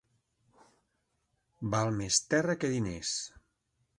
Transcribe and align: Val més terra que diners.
Val 1.75 1.93
més 1.99 2.19
terra 2.35 2.57
que 2.63 2.75
diners. 2.75 3.15